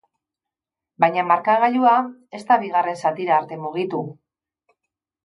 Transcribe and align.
Baina 1.03 1.25
markagailua 1.31 1.93
ez 2.39 2.41
da 2.47 2.57
bigarren 2.63 2.97
zatira 3.05 3.37
arte 3.41 3.61
mugitu. 3.67 4.01